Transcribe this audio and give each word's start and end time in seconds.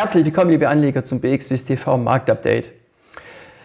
Herzlich 0.00 0.26
willkommen, 0.26 0.52
liebe 0.52 0.68
Anleger, 0.68 1.02
zum 1.02 1.20
BXWIS 1.20 1.64
TV 1.64 1.98
Marktupdate. 1.98 2.70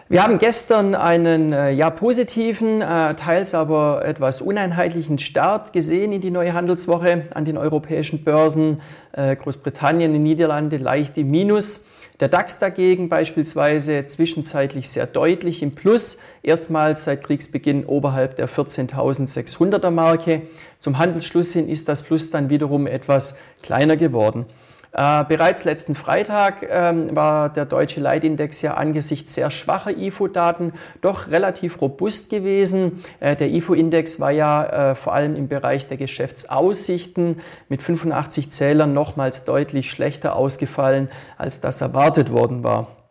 Wir 0.10 0.24
haben 0.24 0.40
gestern 0.40 0.96
einen 0.96 1.54
äh, 1.54 1.70
ja 1.70 1.92
positiven, 1.92 2.82
äh, 2.82 3.14
teils 3.14 3.54
aber 3.54 4.04
etwas 4.04 4.42
uneinheitlichen 4.42 5.20
Start 5.20 5.74
gesehen 5.74 6.12
in 6.12 6.22
die 6.22 6.32
neue 6.32 6.54
Handelswoche 6.54 7.28
an 7.36 7.46
den 7.46 7.56
europäischen 7.56 8.24
Börsen. 8.24 8.82
Äh, 9.12 9.36
Großbritannien, 9.36 10.12
die 10.12 10.18
Niederlande 10.18 10.78
leicht 10.78 11.20
im 11.20 11.30
Minus. 11.30 11.86
Der 12.20 12.30
DAX 12.30 12.58
dagegen 12.58 13.10
beispielsweise 13.10 14.08
zwischenzeitlich 14.08 14.90
sehr 14.90 15.06
deutlich 15.06 15.62
im 15.62 15.76
Plus, 15.76 16.18
erstmals 16.42 17.04
seit 17.04 17.24
Kriegsbeginn 17.24 17.86
oberhalb 17.86 18.38
der 18.38 18.50
14.600er 18.50 19.92
Marke. 19.92 20.42
Zum 20.80 20.98
Handelsschluss 20.98 21.54
hin 21.54 21.70
ist 21.70 21.88
das 21.90 22.02
Plus 22.02 22.32
dann 22.32 22.50
wiederum 22.50 22.88
etwas 22.88 23.38
kleiner 23.62 23.98
geworden. 23.98 24.48
Äh, 24.96 25.24
bereits 25.24 25.64
letzten 25.64 25.96
Freitag 25.96 26.68
ähm, 26.70 27.16
war 27.16 27.50
der 27.50 27.66
deutsche 27.66 28.00
Leitindex 28.00 28.62
ja 28.62 28.76
angesichts 28.76 29.34
sehr 29.34 29.50
schwacher 29.50 29.98
IFO-Daten 29.98 30.74
doch 31.02 31.32
relativ 31.32 31.82
robust 31.82 32.30
gewesen. 32.30 33.04
Äh, 33.20 33.36
der 33.36 33.50
IFO-Index 33.50 34.20
war 34.20 34.30
ja 34.30 34.92
äh, 34.92 34.96
vor 34.96 35.16
allem 35.16 35.36
im 35.36 35.48
Bereich 35.48 35.88
der 35.88 35.98
Geschäftsaussichten 35.98 37.42
mit 37.70 37.82
85 37.82 38.52
Zählern 38.52 38.94
nochmals 38.94 39.46
deutlich 39.46 39.90
schlechter 39.90 40.36
ausgefallen, 40.36 41.10
als 41.40 41.60
das 41.60 41.82
erwartet 41.82 42.32
worden 42.32 42.64
war. 42.64 43.03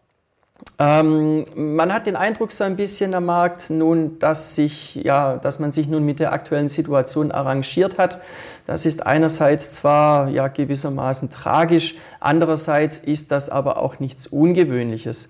Ähm, 0.84 1.44
man 1.54 1.92
hat 1.92 2.06
den 2.06 2.16
Eindruck 2.16 2.50
so 2.50 2.64
ein 2.64 2.74
bisschen 2.74 3.14
am 3.14 3.26
Markt 3.26 3.70
nun, 3.70 4.18
dass, 4.18 4.56
sich, 4.56 4.96
ja, 4.96 5.36
dass 5.36 5.60
man 5.60 5.70
sich 5.70 5.86
nun 5.86 6.04
mit 6.04 6.18
der 6.18 6.32
aktuellen 6.32 6.66
Situation 6.66 7.30
arrangiert 7.30 7.98
hat. 7.98 8.20
Das 8.66 8.84
ist 8.84 9.06
einerseits 9.06 9.70
zwar 9.70 10.28
ja, 10.28 10.48
gewissermaßen 10.48 11.30
tragisch, 11.30 11.98
andererseits 12.18 12.98
ist 12.98 13.30
das 13.30 13.48
aber 13.48 13.78
auch 13.78 14.00
nichts 14.00 14.26
Ungewöhnliches. 14.26 15.28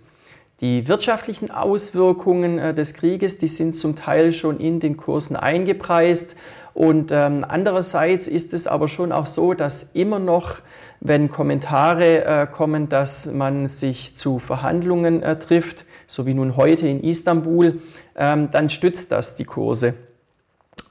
Die 0.63 0.87
wirtschaftlichen 0.87 1.51
Auswirkungen 1.51 2.61
äh, 2.61 2.73
des 2.73 2.95
Krieges, 2.95 3.37
die 3.37 3.49
sind 3.49 3.75
zum 3.75 3.97
Teil 3.97 4.33
schon 4.33 4.61
in 4.61 4.79
den 4.79 4.97
Kursen 4.97 5.35
eingepreist. 5.35 6.37
Und 6.73 7.11
ähm, 7.11 7.45
andererseits 7.47 8.29
ist 8.29 8.55
es 8.55 8.69
aber 8.69 8.87
schon 8.87 9.11
auch 9.11 9.27
so, 9.27 9.55
dass 9.55 9.91
immer 9.93 10.21
noch, 10.21 10.61
wenn 11.01 11.31
Kommentare 11.31 12.25
äh, 12.25 12.47
kommen, 12.47 12.89
dass 12.89 13.27
man 13.27 13.67
sich 13.67 14.15
zu 14.17 14.39
Verhandlungen 14.39 15.25
äh, 15.25 15.37
trifft, 15.37 15.85
so 16.07 16.27
wie 16.27 16.35
nun 16.35 16.57
heute 16.57 16.87
in 16.87 17.03
Istanbul, 17.03 17.81
ähm, 18.15 18.53
dann 18.53 18.71
stützt 18.71 19.11
das 19.11 19.35
die 19.35 19.45
Kurse. 19.45 19.95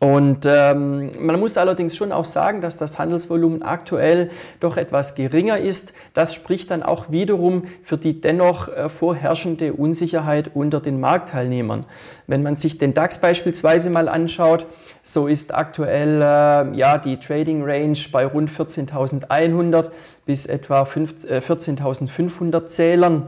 Und 0.04 0.48
ähm, 0.48 1.12
man 1.20 1.40
muss 1.40 1.60
allerdings 1.60 1.96
schon 1.96 2.12
auch 2.12 2.26
sagen, 2.26 2.62
dass 2.62 2.76
das 2.80 2.98
Handelsvolumen 2.98 3.62
aktuell 3.62 4.32
doch 4.60 4.76
etwas 4.76 5.14
geringer 5.14 5.60
ist. 5.60 5.94
Das 6.16 6.34
spricht 6.34 6.72
dann 6.72 6.82
auch 6.82 7.12
wiederum 7.12 7.66
für 7.84 8.00
die 8.00 8.20
dennoch 8.20 8.68
äh, 8.68 8.90
vorherrschende 8.90 9.74
Unsicherheit 9.74 10.56
unter 10.56 10.80
den 10.80 11.00
Marktteilnehmern. 11.00 11.86
Wenn 12.26 12.42
man 12.42 12.56
sich 12.56 12.80
den 12.80 12.96
DAX 12.96 13.20
beispielsweise 13.20 13.92
mal 13.92 14.10
anschaut, 14.10 14.66
so 15.04 15.28
ist 15.28 15.54
aktuell 15.54 16.20
äh, 16.20 16.76
ja 16.76 16.98
die 16.98 17.18
Trading 17.18 17.62
Range 17.64 18.00
bei 18.12 18.26
rund 18.26 18.50
14.100 18.50 19.92
bis 20.26 20.48
etwa 20.48 20.82
14.500 20.82 22.56
äh, 22.56 22.68
Zählern. 22.68 23.28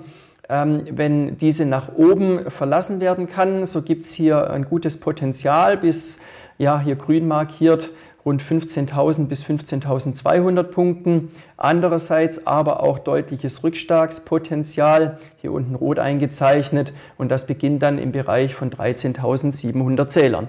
Ähm, 0.50 0.88
wenn 0.90 1.38
diese 1.38 1.68
nach 1.68 1.94
oben 1.96 2.50
verlassen 2.50 3.00
werden 3.00 3.28
kann, 3.28 3.68
so 3.68 3.84
gibt 3.84 4.06
es 4.06 4.14
hier 4.14 4.50
ein 4.50 4.66
gutes 4.66 5.00
Potenzial 5.00 5.78
bis 5.78 6.20
ja, 6.58 6.80
hier 6.80 6.96
grün 6.96 7.28
markiert, 7.28 7.92
rund 8.26 8.42
15.000 8.42 9.28
bis 9.28 9.44
15.200 9.44 10.64
Punkten. 10.64 11.32
Andererseits 11.58 12.48
aber 12.48 12.82
auch 12.82 13.00
deutliches 13.00 13.64
Rückschlagspotenzial, 13.64 15.20
hier 15.38 15.52
unten 15.52 15.76
rot 15.76 16.00
eingezeichnet 16.00 16.94
und 17.18 17.30
das 17.30 17.48
beginnt 17.48 17.84
dann 17.84 17.98
im 17.98 18.12
Bereich 18.12 18.56
von 18.56 18.70
13.700 18.70 20.08
Zählern. 20.08 20.48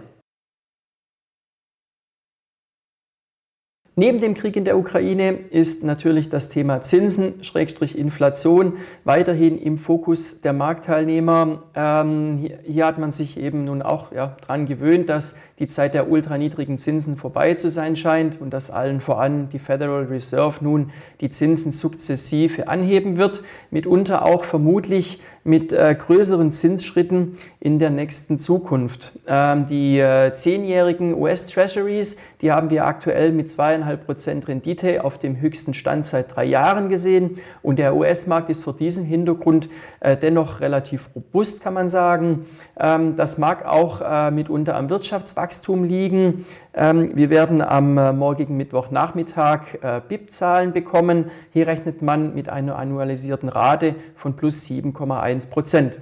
Neben 3.97 4.21
dem 4.21 4.35
Krieg 4.35 4.57
in 4.57 4.65
der 4.65 4.77
Ukraine 4.77 5.31
ist 5.31 5.85
natürlich 5.85 6.29
das 6.29 6.49
Thema 6.49 6.83
Zinsen, 6.83 7.45
Schrägstrich 7.45 7.97
Inflation 7.97 8.73
weiterhin 9.05 9.57
im 9.57 9.79
Fokus 9.79 10.41
der 10.41 10.53
Marktteilnehmer. 10.53 11.63
Ähm, 11.77 12.51
hier, 12.65 12.87
hat 12.87 12.99
man 12.99 13.13
sich 13.13 13.39
eben 13.39 13.65
nun 13.65 13.83
auch 13.83 14.11
ja, 14.11 14.37
daran 14.41 14.67
gewöhnt, 14.67 15.09
dass 15.09 15.37
die 15.59 15.69
Zeit 15.69 15.95
der 15.95 16.11
ultraniedrigen 16.11 16.79
Zinsen 16.79 17.17
vorbei 17.17 17.55
zu 17.55 17.71
sein 17.71 17.97
scheint 17.97 18.41
und 18.41 18.51
dass 18.51 18.71
allen 18.71 19.01
voran 19.01 19.49
die 19.51 19.61
Federal 19.61 20.05
Reserve 20.05 20.65
nun 20.65 20.91
die 21.21 21.31
Zinsen 21.31 21.71
sukzessive 21.71 22.67
anheben 22.67 23.17
wird, 23.19 23.43
mitunter 23.71 24.25
auch 24.25 24.45
vermutlich 24.45 25.23
mit 25.45 25.73
äh, 25.73 25.95
größeren 25.95 26.51
Zinsschritten 26.51 27.37
in 27.61 27.79
der 27.79 27.91
nächsten 27.91 28.39
Zukunft. 28.39 29.13
Ähm, 29.29 29.67
die 29.67 29.99
äh, 29.99 30.33
zehnjährigen 30.33 31.15
US 31.15 31.47
Treasuries, 31.47 32.17
die 32.41 32.51
haben 32.51 32.71
wir 32.71 32.87
aktuell 32.87 33.31
mit 33.31 33.51
zweieinhalb 33.51 34.07
Prozent 34.07 34.49
Rendite 34.49 35.05
auf 35.05 35.19
dem 35.19 35.41
höchsten 35.41 35.75
Stand 35.75 36.07
seit 36.07 36.35
drei 36.35 36.47
Jahren 36.47 36.89
gesehen 36.89 37.37
und 37.63 37.79
der 37.79 37.95
US-Markt 37.95 38.49
ist 38.49 38.65
vor 38.65 38.73
diesem 38.73 39.05
Hintergrund 39.05 39.69
äh, 40.01 40.17
dennoch 40.17 40.61
relativ 40.61 41.11
robust, 41.15 41.63
kann 41.63 41.75
man 41.75 41.91
sagen. 41.91 42.47
Ähm, 42.81 43.17
das 43.17 43.37
mag 43.37 43.67
auch 43.67 44.01
äh, 44.01 44.31
mitunter 44.31 44.77
am 44.77 44.89
Wirtschaftswachstum 44.89 45.44
Wachstum 45.45 45.85
liegen. 45.85 46.47
Ähm, 46.73 47.11
wir 47.15 47.29
werden 47.29 47.61
am 47.61 47.99
äh, 47.99 48.15
morgigen 48.15 48.57
Mittwochnachmittag 48.57 49.75
äh, 49.83 50.01
BIP-Zahlen 50.09 50.73
bekommen. 50.73 51.31
Hier 51.53 51.67
rechnet 51.67 52.01
man 52.01 52.35
mit 52.35 52.49
einer 52.49 52.77
annualisierten 52.77 53.51
Rate 53.51 53.95
von 54.15 54.37
plus 54.37 54.65
7,1 54.65 55.51
Prozent. 55.51 55.99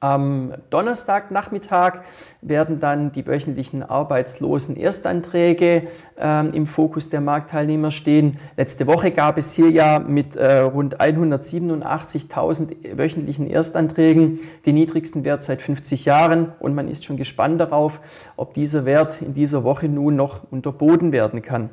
Am 0.00 0.54
Donnerstagnachmittag 0.70 2.02
werden 2.40 2.78
dann 2.78 3.10
die 3.10 3.26
wöchentlichen 3.26 3.82
arbeitslosen 3.82 4.76
Erstanträge 4.76 5.88
äh, 6.16 6.46
im 6.48 6.66
Fokus 6.66 7.10
der 7.10 7.20
Marktteilnehmer 7.20 7.90
stehen. 7.90 8.38
Letzte 8.56 8.86
Woche 8.86 9.10
gab 9.10 9.38
es 9.38 9.54
hier 9.54 9.70
ja 9.70 9.98
mit 9.98 10.36
äh, 10.36 10.60
rund 10.60 11.00
187.000 11.00 12.96
wöchentlichen 12.96 13.48
Erstanträgen 13.50 14.38
den 14.66 14.76
niedrigsten 14.76 15.24
Wert 15.24 15.42
seit 15.42 15.60
50 15.60 16.04
Jahren 16.04 16.52
und 16.60 16.76
man 16.76 16.86
ist 16.86 17.04
schon 17.04 17.16
gespannt 17.16 17.60
darauf, 17.60 17.98
ob 18.36 18.54
dieser 18.54 18.84
Wert 18.84 19.20
in 19.20 19.34
dieser 19.34 19.64
Woche 19.64 19.88
nun 19.88 20.14
noch 20.14 20.42
unterboten 20.52 21.10
werden 21.10 21.42
kann. 21.42 21.70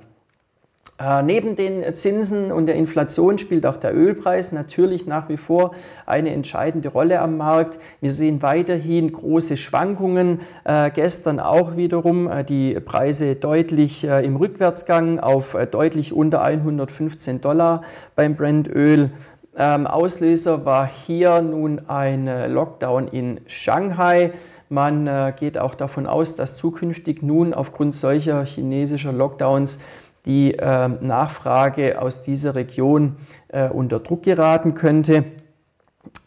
Äh, 0.97 1.23
neben 1.23 1.57
den 1.57 1.93
Zinsen 1.93 2.53
und 2.53 2.67
der 2.67 2.75
Inflation 2.75 3.37
spielt 3.37 3.65
auch 3.65 3.75
der 3.75 3.93
Ölpreis 3.93 4.53
natürlich 4.53 5.05
nach 5.05 5.27
wie 5.27 5.35
vor 5.35 5.75
eine 6.05 6.31
entscheidende 6.31 6.87
Rolle 6.87 7.19
am 7.19 7.35
Markt. 7.35 7.79
Wir 7.99 8.13
sehen 8.13 8.41
weiterhin 8.41 9.11
große 9.11 9.57
Schwankungen. 9.57 10.39
Äh, 10.63 10.91
gestern 10.91 11.41
auch 11.41 11.75
wiederum 11.75 12.29
äh, 12.29 12.45
die 12.45 12.79
Preise 12.79 13.35
deutlich 13.35 14.07
äh, 14.07 14.23
im 14.25 14.37
Rückwärtsgang 14.37 15.19
auf 15.19 15.53
äh, 15.53 15.67
deutlich 15.67 16.13
unter 16.13 16.41
115 16.41 17.41
Dollar 17.41 17.81
beim 18.15 18.37
Brandöl. 18.37 19.09
Ähm, 19.57 19.87
Auslöser 19.87 20.63
war 20.63 20.87
hier 20.87 21.41
nun 21.41 21.89
ein 21.89 22.29
Lockdown 22.53 23.09
in 23.09 23.41
Shanghai. 23.47 24.31
Man 24.67 25.33
geht 25.37 25.57
auch 25.59 25.75
davon 25.75 26.07
aus, 26.07 26.35
dass 26.35 26.57
zukünftig 26.57 27.21
nun 27.21 27.53
aufgrund 27.53 27.93
solcher 27.93 28.43
chinesischer 28.43 29.13
Lockdowns 29.13 29.79
die 30.25 30.53
äh, 30.57 30.87
Nachfrage 30.87 32.01
aus 32.01 32.23
dieser 32.23 32.55
Region 32.55 33.17
äh, 33.49 33.69
unter 33.69 33.99
Druck 33.99 34.23
geraten 34.23 34.73
könnte. 34.73 35.25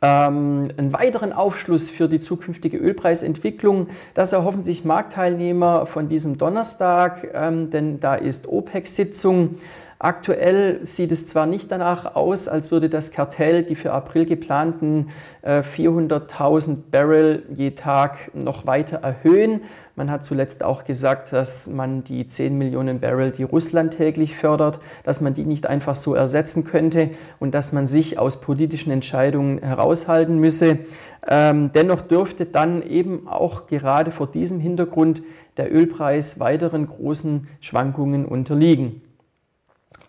Ähm, 0.01 0.69
einen 0.77 0.93
weiteren 0.93 1.33
Aufschluss 1.33 1.89
für 1.89 2.09
die 2.09 2.21
zukünftige 2.21 2.77
Ölpreisentwicklung, 2.77 3.89
das 4.15 4.33
erhoffen 4.33 4.63
sich 4.63 4.85
Marktteilnehmer 4.85 5.87
von 5.87 6.09
diesem 6.09 6.39
Donnerstag, 6.39 7.29
ähm, 7.35 7.71
denn 7.71 8.01
da 8.01 8.15
ist 8.15 8.49
OPEC-Sitzung. 8.49 9.57
Aktuell 10.01 10.79
sieht 10.85 11.11
es 11.11 11.27
zwar 11.27 11.47
nicht 11.47 11.73
danach 11.73 12.15
aus, 12.15 12.47
als 12.47 12.71
würde 12.71 12.89
das 12.89 13.11
Kartell 13.11 13.65
die 13.65 13.75
für 13.75 13.93
April 13.93 14.27
geplanten 14.27 15.09
400.000 15.45 16.73
äh, 16.73 16.77
Barrel 16.93 17.43
je 17.49 17.73
Tag 17.73 18.31
noch 18.33 18.65
weiter 18.65 18.99
erhöhen. 18.99 19.63
Man 19.97 20.09
hat 20.13 20.23
zuletzt 20.23 20.63
auch 20.63 20.85
gesagt, 20.85 21.33
dass 21.33 21.67
man 21.67 22.05
die 22.05 22.29
10 22.29 22.57
Millionen 22.57 23.01
Barrel, 23.01 23.33
die 23.33 23.43
Russland 23.43 23.97
täglich 23.97 24.37
fördert, 24.37 24.79
dass 25.03 25.21
man 25.21 25.35
die 25.35 25.45
nicht 25.45 25.67
einfach 25.67 25.97
so 25.97 26.15
ersetzen 26.15 26.63
könnte 26.63 27.11
und 27.41 27.53
dass 27.53 27.73
man 27.73 27.89
sich 27.89 28.21
aus 28.21 28.41
politischen 28.41 28.93
Entscheidungen 28.93 29.59
heraushalten 29.59 30.39
müsse. 30.39 30.79
Ähm, 31.27 31.73
dennoch 31.75 32.03
dürfte 32.03 32.47
dann 32.47 32.83
eben 32.83 33.27
auch 33.27 33.67
gerade 33.67 34.13
vor 34.13 34.29
diesem 34.29 34.61
Hintergrund 34.61 35.23
der 35.57 35.75
Ölpreis 35.75 36.39
weiteren 36.39 36.87
großen 36.87 37.49
Schwankungen 37.61 38.27
unterliegen. 38.27 39.03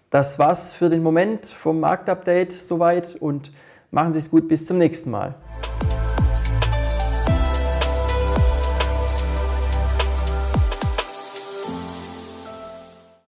Das 0.09 0.39
war's 0.39 0.73
für 0.73 0.89
den 0.89 1.03
Moment 1.03 1.45
vom 1.45 1.79
Marktupdate 1.79 2.51
soweit 2.51 3.15
und 3.17 3.51
machen 3.91 4.11
Sie 4.13 4.19
es 4.19 4.31
gut 4.31 4.47
bis 4.47 4.65
zum 4.65 4.79
nächsten 4.79 5.11
Mal. 5.11 5.35